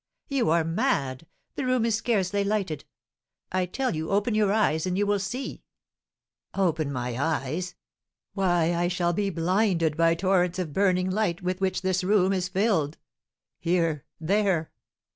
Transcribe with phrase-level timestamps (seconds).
[0.29, 2.85] "You are mad the room is scarcely lighted.
[3.51, 5.61] I tell you, open your eyes and you will see."
[6.55, 7.75] "Open my eyes!
[8.33, 12.47] Why, I shall be blinded by torrents of burning light, with which this room is
[12.49, 12.97] filled.
[13.59, 14.03] Here!
[14.19, 14.71] There!